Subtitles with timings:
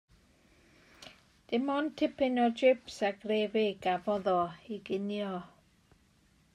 [1.51, 4.41] Dim ond tipyn i jips a grefi gafodd o
[4.79, 5.33] i ginio.